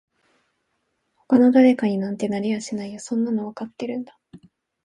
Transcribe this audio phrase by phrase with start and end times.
[1.27, 4.17] 他の誰かになんてなれやしないよそんなのわかってるんだ